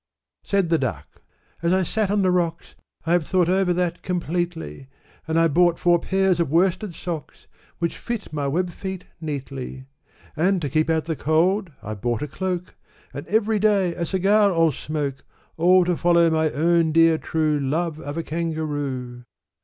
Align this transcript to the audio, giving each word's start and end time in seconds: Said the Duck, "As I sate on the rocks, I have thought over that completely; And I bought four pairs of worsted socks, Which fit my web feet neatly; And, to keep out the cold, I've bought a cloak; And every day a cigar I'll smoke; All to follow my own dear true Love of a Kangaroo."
Said 0.43 0.69
the 0.69 0.79
Duck, 0.79 1.21
"As 1.61 1.73
I 1.73 1.83
sate 1.83 2.09
on 2.09 2.23
the 2.23 2.31
rocks, 2.31 2.73
I 3.05 3.11
have 3.11 3.27
thought 3.27 3.49
over 3.49 3.71
that 3.71 4.01
completely; 4.01 4.87
And 5.27 5.39
I 5.39 5.47
bought 5.47 5.77
four 5.77 5.99
pairs 5.99 6.39
of 6.39 6.49
worsted 6.49 6.95
socks, 6.95 7.45
Which 7.77 7.99
fit 7.99 8.33
my 8.33 8.47
web 8.47 8.71
feet 8.71 9.05
neatly; 9.19 9.85
And, 10.35 10.59
to 10.63 10.71
keep 10.71 10.89
out 10.89 11.05
the 11.05 11.15
cold, 11.15 11.71
I've 11.83 12.01
bought 12.01 12.23
a 12.23 12.27
cloak; 12.27 12.73
And 13.13 13.27
every 13.27 13.59
day 13.59 13.93
a 13.93 14.07
cigar 14.07 14.51
I'll 14.51 14.71
smoke; 14.71 15.23
All 15.55 15.85
to 15.85 15.95
follow 15.95 16.31
my 16.31 16.49
own 16.49 16.91
dear 16.93 17.19
true 17.19 17.59
Love 17.59 17.99
of 17.99 18.17
a 18.17 18.23
Kangaroo." 18.23 19.25